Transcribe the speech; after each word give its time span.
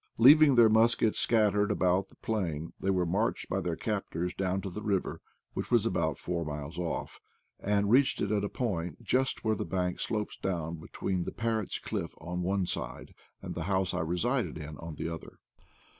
Leaving 0.17 0.55
their 0.55 0.67
muskets 0.67 1.19
scattered 1.19 1.69
about 1.69 2.09
the 2.09 2.15
plain, 2.15 2.73
they 2.79 2.89
were 2.89 3.05
marched 3.05 3.47
by 3.49 3.61
their 3.61 3.75
captors 3.75 4.33
down 4.33 4.59
to 4.59 4.67
the 4.71 4.81
river, 4.81 5.21
which 5.53 5.69
was 5.69 5.85
about 5.85 6.17
four 6.17 6.43
miles 6.43 6.79
off, 6.79 7.19
and 7.59 7.91
reached 7.91 8.19
it 8.19 8.31
at 8.31 8.43
a 8.43 8.49
point 8.49 9.03
just 9.03 9.43
where 9.43 9.53
the 9.53 9.63
bank 9.63 9.99
slopes 9.99 10.37
down 10.37 10.77
between 10.77 11.23
the 11.23 11.31
Parrot's 11.31 11.77
Cliff 11.77 12.15
on 12.19 12.41
one 12.41 12.65
side, 12.65 13.13
and 13.43 13.53
the 13.53 13.65
house 13.69 13.93
I 13.93 13.99
resided 13.99 14.57
in 14.57 14.75
on 14.79 14.95
the 14.95 15.07
other. 15.07 15.37